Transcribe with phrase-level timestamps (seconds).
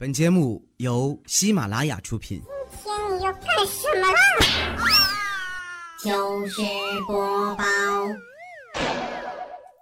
[0.00, 2.42] 本节目由喜马拉雅出品。
[2.82, 4.18] 今天你要干什么啦？
[6.02, 6.62] 糗事
[7.06, 7.64] 播报。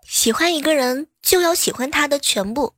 [0.03, 2.75] 喜欢一个人就要喜欢他的全部，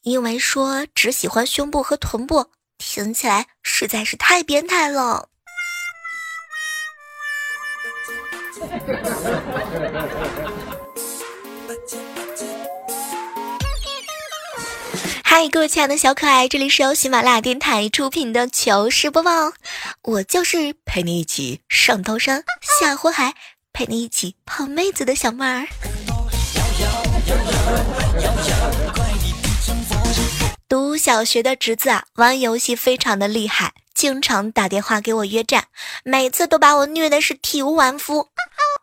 [0.00, 5.28] 因为说只喜欢胸部和臀部，听起来实在是太变态了。
[15.30, 19.52] 嗨，各位亲爱的小可爱，这里是由喜马拉雅电台出品的糗事播报，
[20.00, 22.42] 我就是陪你一起上刀山
[22.80, 23.34] 下火海，
[23.74, 25.68] 陪你一起泡妹子的小妹儿。
[30.66, 35.66] 读小学的侄子啊，玩游戏非常的厉害，经常打电话给我约战，
[36.04, 38.30] 每次都把我虐的是体无完肤。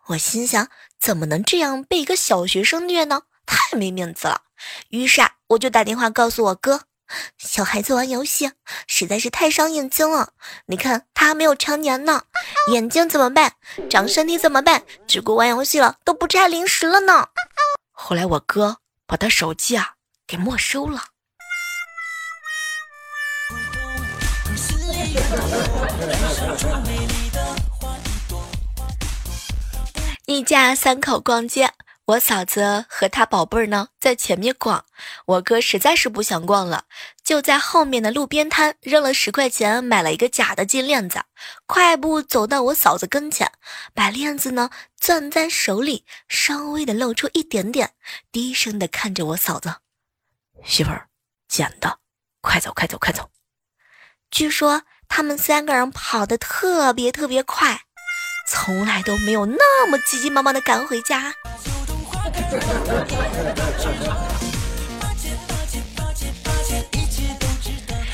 [0.10, 0.70] 我心想，
[1.00, 3.24] 怎么能这样被一个小学生虐呢？
[3.48, 4.42] 太没面子了。
[4.90, 6.82] 于是啊，我就打电话告诉我哥，
[7.38, 8.52] 小孩子玩游戏
[8.88, 10.30] 实在是太伤眼睛了。
[10.66, 12.24] 你看他还没有成年呢，
[12.72, 13.54] 眼睛怎么办？
[13.88, 14.84] 长身体怎么办？
[15.08, 17.28] 只顾玩游戏了，都不摘零食了呢。
[17.92, 19.94] 后来我哥把他手机啊
[20.26, 21.04] 给没收了。
[30.26, 31.72] 一家三口逛街，
[32.06, 34.86] 我嫂子和她宝贝儿呢在前面逛，
[35.26, 36.86] 我哥实在是不想逛了，
[37.24, 41.24] 就在后面的路边摊扔了十块钱买了一个假的金链子，
[41.66, 43.52] 快步走到我嫂子跟前，
[43.96, 47.94] 把链子呢攥在手里，稍微的露出一点点，
[48.32, 49.78] 低声的看着我嫂子，
[50.64, 51.08] 媳妇儿，
[51.48, 51.98] 捡的，
[52.42, 53.32] 快走快走快走。
[54.30, 57.82] 据说他们三个人跑得特别特别快。
[58.48, 61.34] 从来都没有那么急急忙忙的赶回家。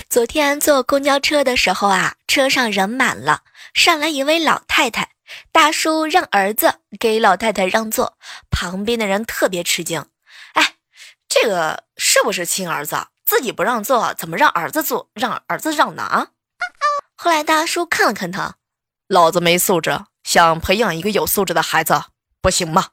[0.09, 5.11] 昨天坐公交车的时候啊，车上人满了，上来一位老太太，
[5.51, 8.17] 大叔让儿子给老太太让座，
[8.49, 10.05] 旁边的人特别吃惊，
[10.53, 10.75] 哎，
[11.29, 13.07] 这个是不是亲儿子？
[13.25, 15.09] 自己不让座，怎么让儿子坐？
[15.13, 16.03] 让儿子让呢？
[16.03, 16.27] 啊
[17.15, 18.55] 后来大叔看了看他，
[19.07, 19.97] 老子没素质。
[20.23, 22.03] 想培养一个有素质的孩子，
[22.41, 22.89] 不行吗？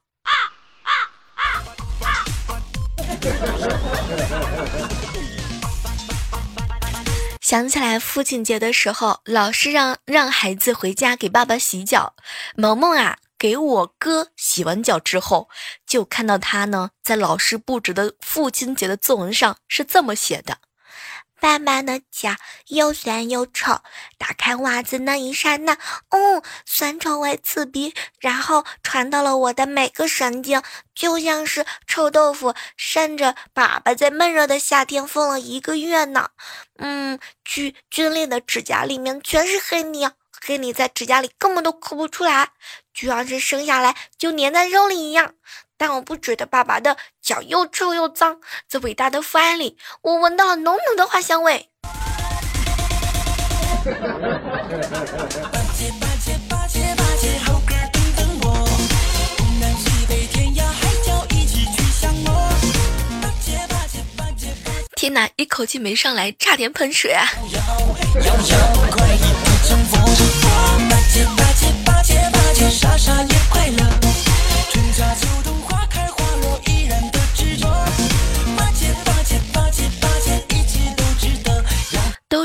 [7.40, 12.14] 想起来父亲节的时候，老师让让孩子回家给爸爸洗脚。
[12.56, 15.48] 萌萌啊，给我哥洗完脚之后，
[15.86, 20.58] 就看到他呢，在老师布置的父亲节的作文上是这么写的。
[21.40, 22.34] 爸爸的脚
[22.66, 23.80] 又酸又臭，
[24.18, 25.78] 打开袜子那一刹那，
[26.08, 30.62] 嗯，酸臭味刺鼻，然后传到了我的每个神经，
[30.94, 36.28] 就像是臭豆腐扇着粑粑在闷热的夏天封了一个月呢。
[36.78, 40.10] 嗯，剧皲裂的指甲里面全是黑泥，
[40.44, 42.50] 黑泥在指甲里根本都抠不出来，
[42.92, 45.34] 就像是生下来就粘在肉里一样。
[45.78, 51.70] 但我不觉得爸爸的脚又臭又脏，在伟大的父爱里，我闻到了浓浓的花香味。
[64.96, 67.24] 天哪，一口气没上来，差点喷水啊！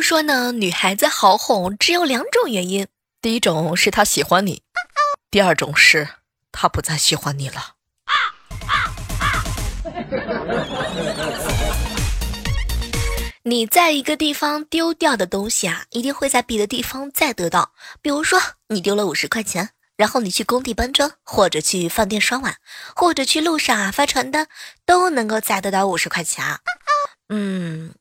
[0.04, 2.86] 说呢，女孩子好哄只有两种原因，
[3.22, 4.62] 第一种是她喜欢你，
[5.32, 6.10] 第二种是
[6.52, 7.76] 她不再喜欢你了。
[13.44, 17.72] 你在一个地方丢掉的东西啊，一定会在别的地方再得到。
[18.02, 22.58] 比如说，你丢了五十块钱，然后你去工地搬砖，或者去饭店刷碗，
[22.94, 24.48] 或者去路上啊发传单，
[24.86, 26.60] 都能够再得到五十块钱啊。
[27.30, 27.94] 嗯。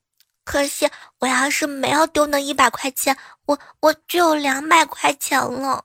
[0.45, 0.89] 可惜，
[1.21, 3.17] 我要是没有丢那一百块钱，
[3.47, 5.85] 我我就有两百块钱了。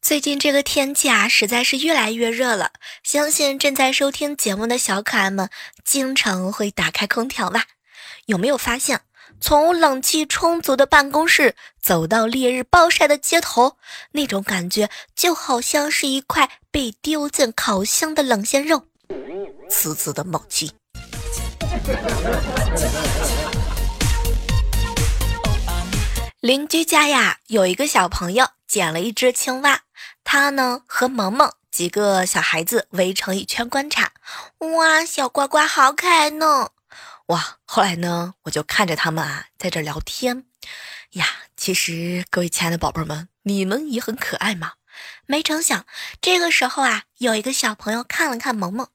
[0.00, 2.70] 最近这个天气啊，实在是越来越热了。
[3.02, 5.48] 相信正在收听节目的小可爱们，
[5.84, 7.64] 经常会打开空调吧？
[8.26, 9.00] 有没有发现？
[9.40, 13.78] 从冷气充足的办公室走到烈日暴晒的街头，
[14.12, 18.86] 那种感觉就好像是一块被丢进烤箱的冷鲜肉，
[19.68, 20.72] 滋滋的冒气。
[26.40, 29.80] 邻居家呀，有一个小朋友捡了一只青蛙，
[30.22, 34.12] 他呢和萌萌几个小孩子围成一圈观察。
[34.58, 36.68] 哇，小呱呱好可爱呢！
[37.30, 40.46] 哇，后来呢，我就看着他们啊在这聊天。
[41.10, 44.72] 呀，其实各位亲爱的宝贝们，你们也很可爱嘛。
[45.26, 45.86] 没成想，
[46.20, 48.88] 这个时候啊，有一个小朋友看了看萌萌，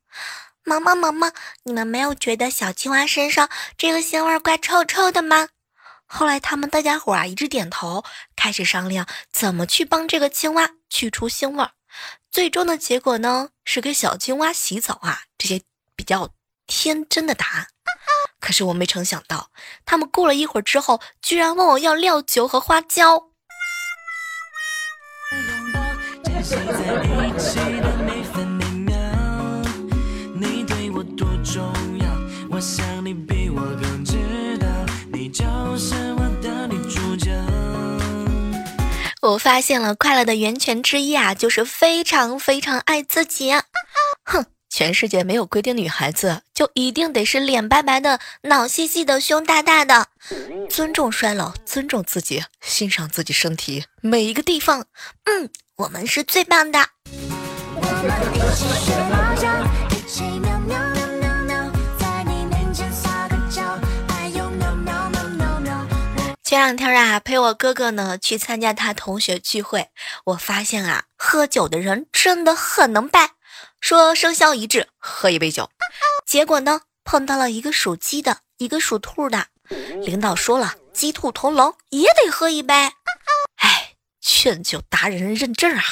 [0.66, 1.32] 萌萌萌萌，
[1.64, 5.48] 你们没有觉得小青蛙身上这个腥味怪臭臭的吗？
[6.06, 8.04] 后来他们大家伙啊一致点头，
[8.36, 11.66] 开始商量怎么去帮这个青蛙去除腥味。
[12.30, 15.62] 最终的结果呢，是给小青蛙洗澡啊，这些
[15.96, 16.34] 比较
[16.68, 17.68] 天真的答案。
[18.46, 19.50] 可是我没成想到，
[19.88, 23.30] 他们过了一会儿之后，居然问我要料酒和花椒。
[39.22, 43.64] 我发现了快乐的源泉之一啊，就是非常非常爱自己啊。
[44.24, 44.46] 哼，
[44.78, 50.08] 全世界没有规定女孩子就一定得是脸白白的、脑细细的、胸大大的。
[50.70, 54.86] 尊重衰老，尊重自己，欣赏自己身体每一个地方。
[55.24, 56.90] 嗯，我们是最棒的。
[66.44, 69.88] 前两天啊，陪我哥哥呢去参加他同学聚会，
[70.26, 73.35] 我发现啊，喝酒的人真的很能掰。
[73.82, 75.70] 说生肖一致，喝一杯酒。
[76.26, 79.48] 结果呢，碰到了一个属鸡的，一个属兔的。
[80.04, 82.74] 领导说了，鸡兔同笼也得喝一杯。
[83.58, 85.84] 哎，劝酒达人认证啊！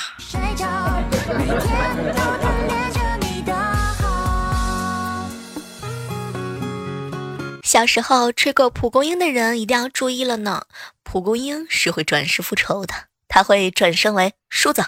[7.64, 10.66] 小时候吹过蒲公英的人一定要注意了呢，
[11.04, 12.94] 蒲公英是会转世复仇的，
[13.28, 14.86] 它会转身为梳子、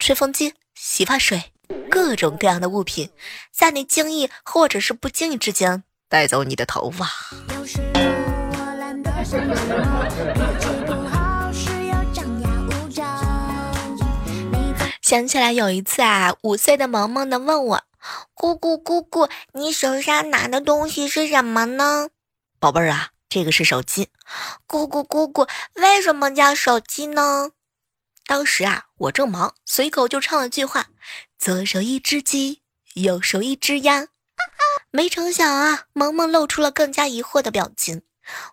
[0.00, 1.52] 吹风机、洗发水，
[1.90, 3.10] 各种各样的物品，
[3.52, 7.08] 在你经意或者是不经意之间带走你的头发。
[15.02, 17.82] 想起来有一次啊，五岁的萌萌的问我。
[18.34, 22.08] 姑姑，姑姑，你手上拿的东西是什么呢？
[22.60, 24.08] 宝贝儿啊，这个是手机。
[24.66, 27.50] 姑姑，姑姑，为什么叫手机呢？
[28.26, 30.86] 当时啊，我正忙，随口就唱了句话：
[31.38, 32.62] 左手一只鸡，
[32.94, 34.08] 右手一只鸭。
[34.90, 38.02] 没成想啊，萌萌露出了更加疑惑的表情。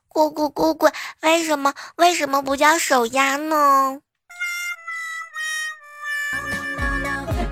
[0.07, 0.87] 姑姑，姑姑，
[1.21, 4.01] 为什么为什么不叫手鸭呢？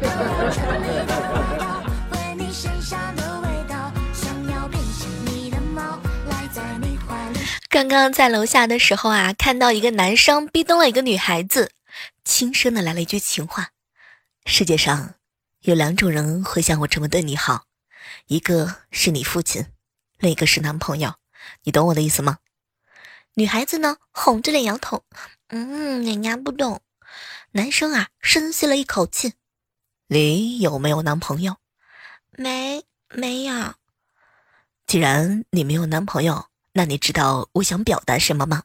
[7.70, 11.72] 刚刚在楼下的时候啊，看到一个男生逼咚了一个女孩子，
[12.24, 13.70] 轻声的来了一句情话
[14.46, 15.16] ：“世界上
[15.64, 17.66] 有两种人会像我这么对你好，
[18.28, 19.66] 一个是你父亲，
[20.20, 21.16] 另一个是男朋友。
[21.64, 22.38] 你懂我的意思吗？”
[23.36, 25.04] 女孩子呢，红着脸摇头
[25.50, 26.82] ：“嗯，人家不懂。”
[27.52, 29.34] 男生啊，深吸了一口气
[30.08, 31.58] ：“你有没有男朋友
[32.32, 33.74] ？”“没，没有。
[34.86, 38.64] ”“既然你没有男朋友。”那你知道我想表达什么吗？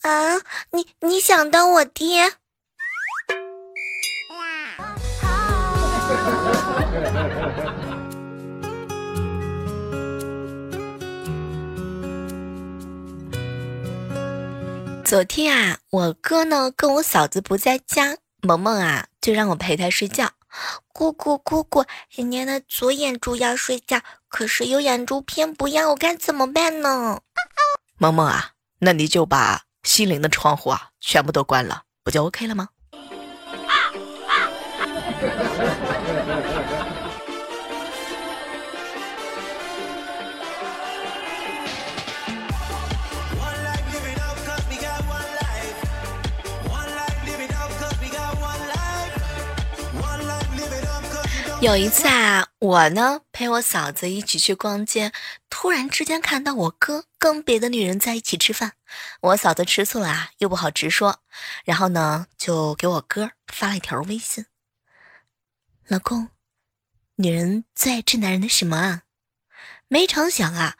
[0.00, 0.34] 啊，
[0.72, 2.39] 你你想当我爹？
[15.04, 20.30] 昨天啊，我哥呢跟我嫂子不在家，萌萌啊就让我陪他睡觉。
[20.92, 27.20] 姑姑姑姑，人家的左眼珠要睡觉，可是右眼珠偏不要，我该怎么办呢？
[27.98, 32.68] 萌萌啊，那你就把心灵的窗户啊全部都关了，不就 OK 了吗？
[51.60, 55.12] 有一次啊，我呢陪我嫂子一起去逛街，
[55.50, 58.72] 突然之间看到我哥跟别的女人在一起吃饭，
[59.20, 61.20] 我嫂子吃醋了啊，又不好直说，
[61.64, 64.46] 然后呢就给我哥发了一条微信
[65.90, 66.28] ：“老公，
[67.16, 69.02] 女人最爱吃男人的什么啊？”
[69.90, 70.76] 没成想啊，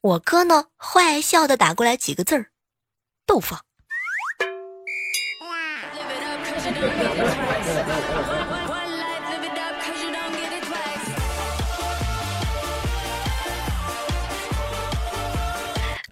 [0.00, 2.50] 我哥呢坏笑的打过来几个字儿
[3.24, 3.54] ：“豆腐。”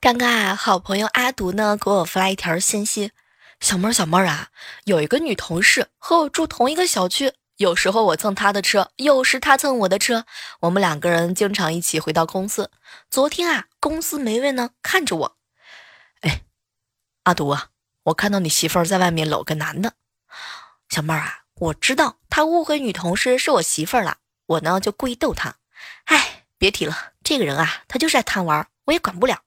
[0.00, 3.10] 刚刚啊，好朋友阿独呢给我发来一条信息，
[3.58, 4.50] 小妹儿，小妹儿啊，
[4.84, 10.26] 有一个女同事和我住同一个小区，有时候我蹭他的车，有时他蹭我的车，
[10.60, 12.70] 我们两个人经常一起回到公司。
[13.08, 15.36] 昨天啊，公司没人呢，看着我，
[16.20, 16.42] 哎，
[17.22, 17.68] 阿独啊，
[18.04, 19.94] 我看到你媳妇儿在外面搂个男的。
[20.90, 25.56] 小妹儿啊，我知道他误会女同事是我媳妇儿了，我呢就故意逗他。
[26.04, 29.40] 哎，别提了，这个人啊，他就是爱贪玩，我也管不了。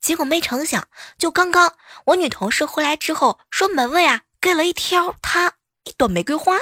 [0.00, 6.56] 结果没成想，就刚刚我女同事回来之后，说门卫啊给了一条她一朵玫瑰花。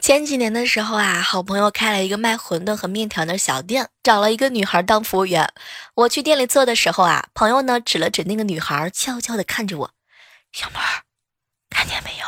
[0.00, 5.52] 前几年的时候啊，好朋友开了一个卖馄饨和面条的小店，找了一个女孩当服务员。
[5.94, 9.90] 我去店里做的时候啊，朋友呢指了指那个女孩，悄悄的看着我
[10.52, 11.04] ：“小妹儿，
[11.70, 12.26] 看见没有？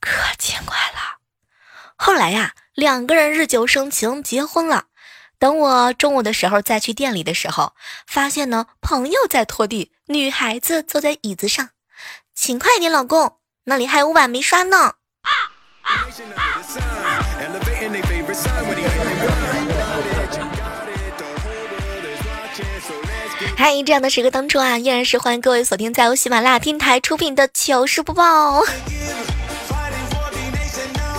[0.00, 1.18] 可见怪了。”
[1.96, 4.86] 后来呀，两个人日久生情，结婚了。
[5.38, 7.72] 等我中午的时候再去店里的时候，
[8.06, 11.70] 发现呢，朋友在拖地，女孩子坐在椅子上。
[12.34, 14.94] 勤快点，老公，那里还有碗没刷呢。
[23.56, 28.64] 嗨，这样的时刻当中啊，依然是欢迎各位锁定在由喜马拉雅电台出品的糗事播报。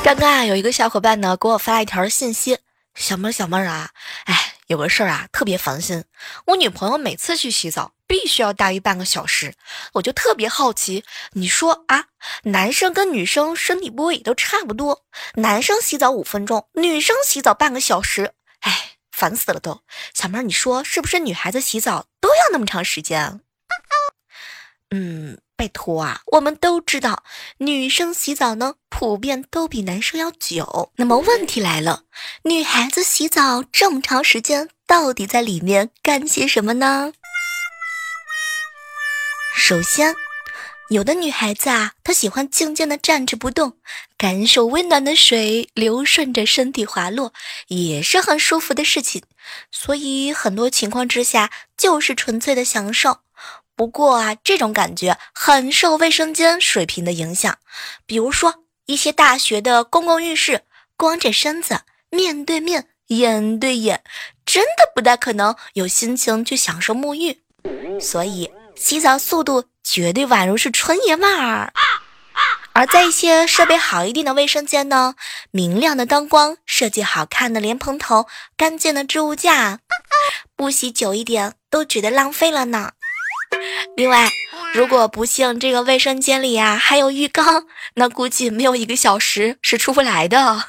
[0.04, 2.58] 刚刚啊，有一个小伙伴呢给我发了一条信息
[2.96, 3.92] ：“小妹儿，小妹儿啊，
[4.26, 6.04] 哎，有个事儿啊，特别烦心。
[6.48, 9.54] 我女朋友每次去洗澡必须要大于半个小时，
[9.94, 12.06] 我就特别好奇，你说啊，
[12.44, 19.82] 男生跟女生身体部位都差不多，男生洗澡五分钟，女生洗澡半个小时，哎。”烦死了都，
[20.14, 23.40] 小妹儿，你说是不是女孩子洗澡都要那么长时间？
[24.92, 27.24] 嗯，拜托啊，我们都知道
[27.60, 30.92] 女生洗澡呢，普遍都比男生要久。
[30.98, 32.04] 那么问题来了，
[32.44, 37.14] 女孩子洗澡这么长时间，到底在里面干些什么呢？
[39.56, 40.16] 首先。
[40.90, 43.78] 有的女孩子啊，她喜欢静静的站着不动，
[44.20, 47.34] 感受温暖的水流顺着身体滑落，
[47.70, 49.24] 也是很舒服的事情。
[49.72, 53.22] 所以很多情况之下就是纯粹的享受。
[53.76, 57.58] 不过啊，这种感觉很受卫生间水平的影响。
[58.06, 60.62] 比如说一些大学的公共浴室，
[60.96, 64.04] 光着身子面对面、眼对眼，
[64.46, 67.42] 真的不大可能有心情去享受沐浴。
[68.00, 69.66] 所以洗澡速度。
[69.88, 71.72] 绝对宛如是纯爷们儿，
[72.74, 75.14] 而在一些设备好一点的卫生间呢，
[75.52, 78.26] 明亮的灯光，设计好看的莲蓬头，
[78.58, 79.82] 干净的置物架，
[80.58, 82.94] 不洗久一点都觉得浪费了呢。
[83.96, 84.30] 另外，
[84.74, 90.66] 如果不幸这个卫生间里呀还有浴缸，那估计没有一个小时是出不来的。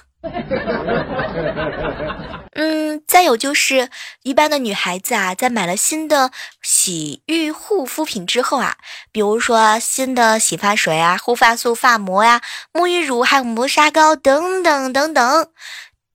[2.59, 3.91] 嗯，再有就是
[4.23, 6.31] 一般的女孩子啊，在买了新的
[6.63, 8.77] 洗浴护肤品之后啊，
[9.13, 12.41] 比如说新的洗发水啊、护发素、发膜呀、
[12.73, 15.49] 沐浴乳还有磨砂膏等等等等，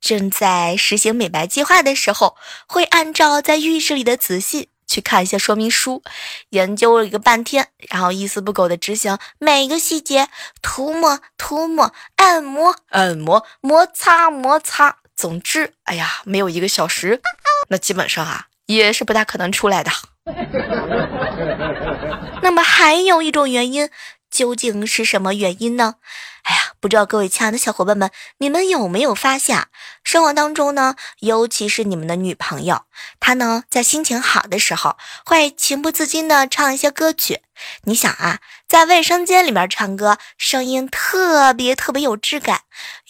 [0.02, 2.36] 正在实行美白计划的时候，
[2.68, 6.04] 会按照在浴室里的仔细去看一下说明书，
[6.50, 10.28] 研究了一个半天，然后一丝不苟的执行每个细节，
[10.62, 14.98] 涂抹、涂抹、按摩、按摩、摩擦、摩擦。
[15.16, 17.22] 总之，哎呀，没有一个小时，
[17.70, 19.90] 那基本上啊也是不大可能出来的。
[22.44, 23.90] 那么还有一种原因，
[24.30, 25.96] 究竟是什么原因呢？
[26.44, 28.10] 哎呀，不知道各位亲爱的小伙伴们，
[28.40, 29.66] 你们有没有发现，
[30.04, 32.82] 生活当中呢，尤其是你们的女朋友，
[33.20, 37.42] 她呢在心情好的时候，会情不自禁的唱一些歌曲。
[37.84, 42.62] 你想啊，在卫生间里面唱歌，声音特别特别有质感。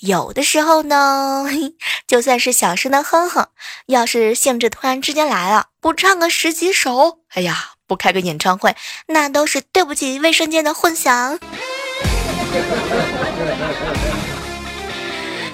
[0.02, 1.48] 有的时候呢，
[2.06, 3.48] 就算是小声的哼哼，
[3.86, 8.76] 要是兴致突然之间来了，不唱个十几首，哎呀，不开个演唱会，
[9.08, 11.40] 那都是对不起卫生间的混响。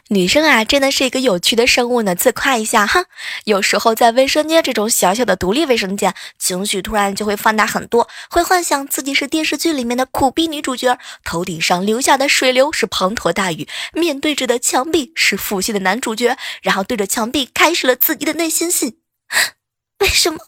[0.09, 3.03] 女生啊，真的是一个有趣的生物呢，自夸一下哈。
[3.43, 18.99] 有时候在卫生间这种小小的独立卫生间，情绪突然就会放大很多，会幻想自己是电视剧里面的苦逼女主角，头顶上流下的水流是滂沱大雨，面对着的墙壁是负心的男主角，然后对着墙壁开始了自己的内心戏。
[19.99, 20.39] 为什么？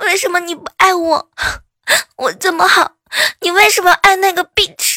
[0.00, 1.30] 为什么你不爱我？
[2.16, 2.96] 我这么好，
[3.40, 4.93] 你为什么爱那个 bitch？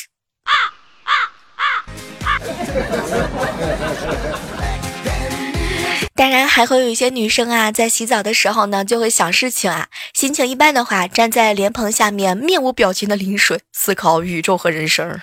[6.15, 9.87] 当然，还会有一些女生啊，在洗澡的时候呢，就会想事情啊。
[10.13, 15.19] 心情一般的话，站在莲蓬下面，面无表情的淋水，思考宇宙和人生。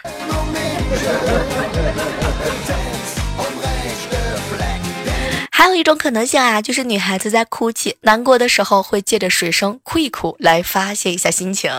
[5.51, 11.73] 还有一种可能性啊，就是女孩子在哭泣、难过的时候，会借着水声哭一哭，来发泄一下心情。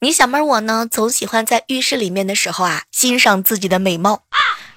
[0.00, 4.22] 你小妹我呢，总喜欢在浴室里面的时候啊，欣赏自己的美貌。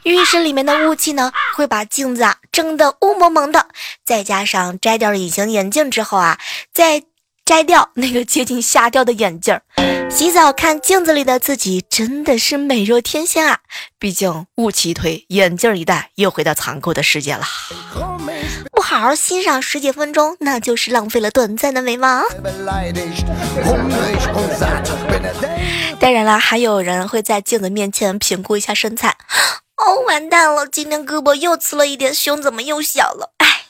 [0.02, 3.68] 浴室里面的雾气呢，会把镜子啊蒸得雾蒙蒙的，
[4.04, 6.40] 再加上摘掉了隐形眼镜之后啊，
[6.74, 7.04] 在
[7.52, 9.62] 摘掉那个接近瞎掉的眼镜儿，
[10.10, 13.60] 洗澡看镜子里的自己，真的是美若天仙啊！
[14.00, 17.44] 毕竟雾气一推，眼镜一戴，又回到残酷的世界了。
[18.72, 22.24] 不好好欣赏十几分钟，那就是浪费了短暂的美貌。
[26.00, 29.18] 当然了，还有人会在镜子面前评估一下身材。
[29.76, 33.34] 哦，完蛋了，今天胳膊又粗了一点，胸怎么又小了？
[33.40, 33.66] 哎。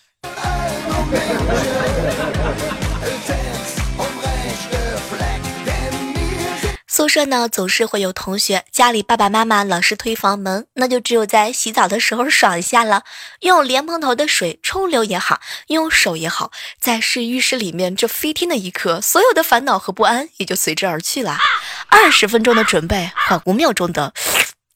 [7.02, 13.02] 宿舍呢，总是会有同学家里爸爸妈妈老是推房门，那就只有在洗澡的时候爽一下了。
[13.40, 15.40] 用莲蓬头的水冲流也好，
[15.70, 21.40] 用手也好，在试浴室里面这飞天的一刻，所有的烦恼和不安也就随之而去了。
[21.88, 24.14] 二十分钟的准备换五秒钟的，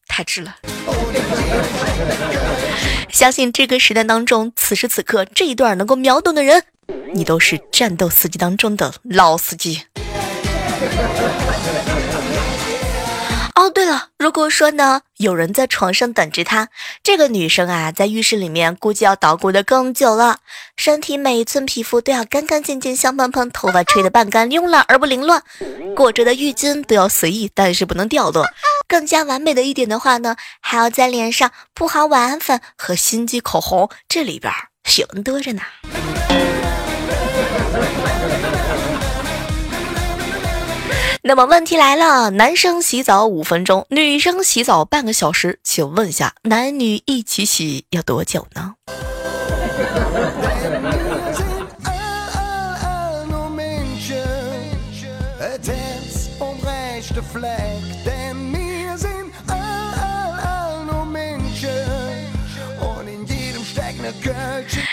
[0.07, 0.55] 太值了。
[3.11, 6.63] 相信这个时代当中，此时此刻这一段能够秒懂的人，
[7.13, 9.83] 你都是战斗司机当中的老司机。
[13.55, 16.67] 哦，对了，如果说呢，有人在床上等着他，
[17.01, 20.39] 这个女生啊，在浴室里面估计要捣鼓的更久了，
[20.75, 25.41] 身体每一寸皮肤都要干干净净、香喷喷，头发吹得半干，慵懒而不凌乱，
[25.95, 28.45] 裹着的浴巾都要随意，但是不能掉落。
[28.89, 34.51] 更加完美的一点的话呢，还要在脸上铺好晚安粉和心机口红，这里边
[34.83, 35.61] 学问多着呢。
[41.27, 48.75] 那么问题来了，男生洗澡五分钟，女生洗澡半个小时，请问一下，男女一起洗要多久呢？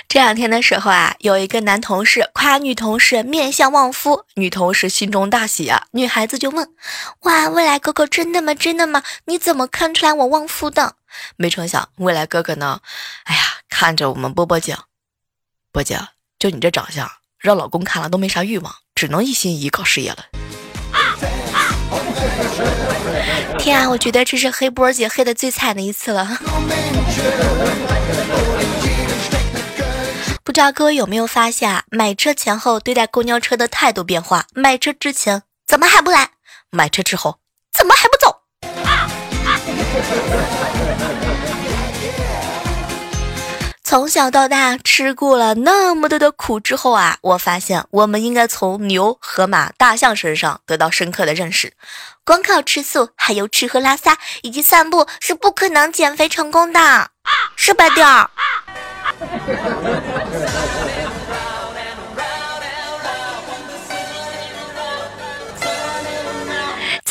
[0.08, 5.86] 这两天的时候啊，有一个男同事夸女同事面相旺夫，女同事心中大喜啊。
[5.92, 6.68] 女孩子就问
[7.24, 8.54] ：“哇，未来哥哥真的吗？
[8.54, 9.02] 真的吗？
[9.24, 10.96] 你怎么看出来我旺夫的？”
[11.36, 12.80] 没成想，未来哥哥呢，
[13.24, 14.76] 哎呀，看着我们波波姐，
[15.70, 15.98] 波姐，
[16.38, 20.26] 就你这长相，让老公看了都没啥欲望，只能一心一意搞事业了。
[23.58, 26.38] 天啊，我觉得这是黑波姐黑的最惨的一次了。
[30.44, 34.44] 不知道各位有没有发现啊，买车前后对待公交车的态度变化？
[34.54, 36.30] 买车之前怎么还不来？
[36.70, 37.38] 买车之后
[37.72, 38.42] 怎么还不走？
[43.84, 51.72] 从小到大吃过了那么多的苦之后啊，我发现我们应该从牛、河马、大象身上得到深刻的认识。
[52.24, 57.10] 光靠吃素，还有吃喝拉撒以及散步是不可能减肥成功的，
[57.54, 58.28] 是吧，调儿？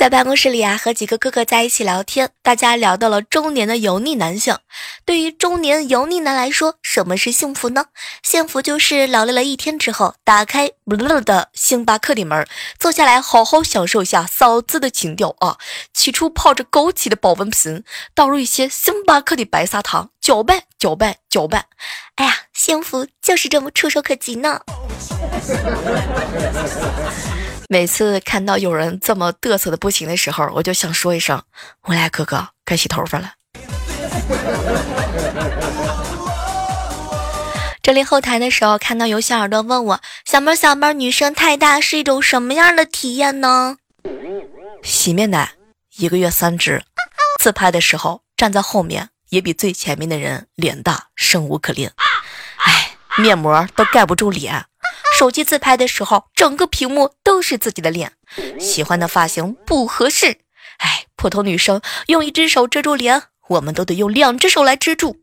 [0.02, 4.58] 在办公室里啊，和几个哥哥在一起聊天，大家聊到了中年的油腻男性。
[5.06, 7.86] 对于中年油腻男来说，什么是幸福呢？
[8.24, 12.48] 幸福就是劳累了一天之后，打开不乐的星巴克的门，
[12.80, 15.60] 坐下来好好享受一下嫂子的情调啊！
[15.94, 17.84] 取出泡着枸杞的保温瓶，
[18.16, 21.66] 倒入一些星巴克的白砂糖，搅拌搅拌搅拌。
[22.16, 24.62] 哎呀，幸福就是这么触手可及呢！
[27.72, 31.42] 每次看到有人这么嘚瑟的不行的时候，我就想说一声
[31.88, 33.32] ：“我来哥哥，该洗头发了。”
[37.82, 43.78] 这里后台的时候，看到有小耳朵问我：“小妹小妹，女生太大是一种什么样的体验呢？”
[44.84, 45.54] 洗面奶
[45.96, 46.84] 一个月三支，
[47.42, 51.94] 自拍的时候站在后面也比最前面的人脸大，生无可恋。
[52.58, 54.66] 哎，面膜都盖不住脸。
[55.22, 58.14] 手机自拍的时候，整个屏幕都是自己的脸，
[58.60, 60.40] 喜欢的发型不合适。
[60.80, 65.18] 哎，普通女生用一只手遮住脸，我们都得用两只手来遮住。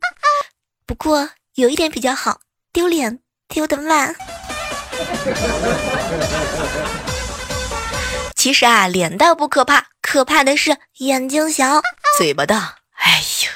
[0.86, 4.14] 不过有一点比较好，丢脸丢得慢。
[8.38, 11.82] 其实啊，脸大不可怕，可怕的是眼睛小，
[12.16, 12.76] 嘴巴大。
[12.92, 13.50] 哎呦。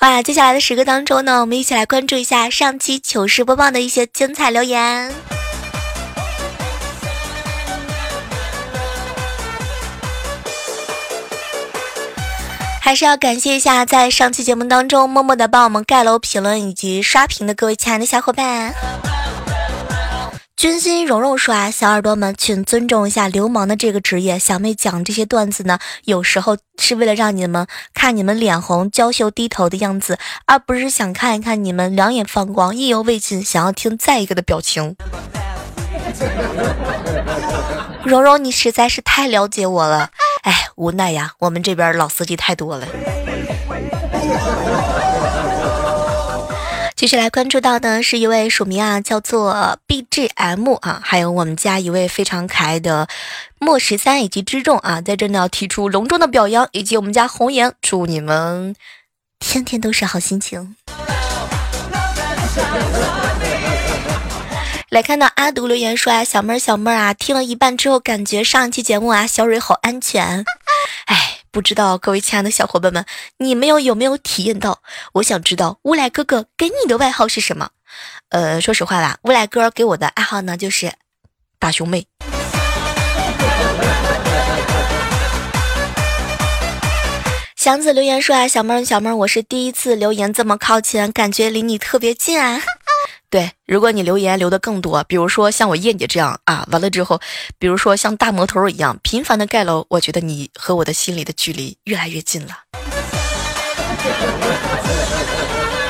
[0.00, 5.12] 哇，接下来的时刻当中呢，我们一起来关注一下上期糗事播报的一些精彩留言。
[12.80, 18.72] 还是要感谢一下在上期节目当中默默的帮我们盖楼、评论以及刷屏的各位亲爱的小伙伴。
[20.56, 24.38] 君心蓉蓉说啊，小耳朵们，请尊重一下流氓的这个职业。
[24.38, 34.96] 小妹讲这些段子呢，有时候是为了让你们看你们脸红、娇羞、低头的样子，而不是想看一看你们两眼放光、意犹未尽，想要听再一个的表情。
[38.02, 40.08] 蓉蓉，你实在是太了解我了。
[40.40, 42.88] 哎，无奈呀，我们这边老司机太多了。
[47.06, 53.06] 接下来关注到的是一位署名啊，叫做 BGM 啊，还有我们家一位非常可爱的
[53.60, 58.74] 莫十三以及之众啊，在这呢要提出隆重的表扬，以及我们家红颜，祝你们
[59.38, 60.74] 天天都是好心情。
[64.88, 70.44] 来看到阿独留言说啊，小妹儿小妹儿啊，听了一半之后，感觉上一期节目啊，小蕊好安全，
[71.04, 71.35] 哎。
[71.56, 73.06] 不知道各位亲爱的小伙伴们，
[73.38, 74.82] 你们有有没有体验到？
[75.14, 77.70] 我想知道乌来哥哥给你的外号是什么？
[78.28, 80.92] 呃，说实话啦，乌来哥给我的爱好呢就是
[81.58, 82.06] 大胸妹。
[87.56, 92.60] 祥子留言说啊，小妹儿小妹儿，我是第一次留言这么靠前，感觉离你特别近啊。
[93.28, 97.20] 对，如果你留言留的更多，比如说像我燕姐这样啊，完了之后，
[97.58, 102.58] 比如说像大魔头一样频繁的盖楼，我觉得你和我的心里的距离越来越近了。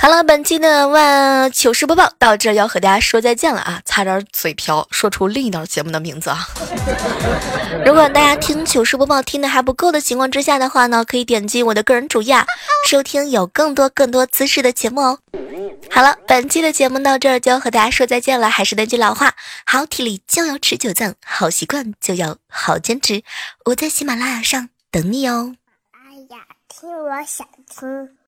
[0.00, 3.82] 好了，本期的万糗事播报到这要和大家说再见了啊！
[3.84, 6.48] 擦点嘴瓢说出另一档节目的名字啊！
[7.84, 12.34] 如果大家听糗事播报听的还不够的情况之下的话呢，可以点击我的个人主页
[12.88, 15.18] 收听有更多更多姿势的节目哦。
[15.90, 18.48] 好了，本期的节目到这儿就要和大家说再见了。
[18.48, 19.34] 还是那句老话，
[19.66, 23.22] 好体力就要持久战，好习惯就要好坚持。
[23.66, 25.54] 我在喜马拉雅上等你哦。
[25.92, 28.19] 哎呀，听我想听。